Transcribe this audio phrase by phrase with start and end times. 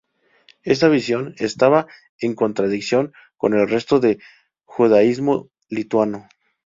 [0.63, 1.85] Esta visión estaba
[2.19, 4.19] en contradicción con el resto del
[4.63, 6.27] judaísmo lituano.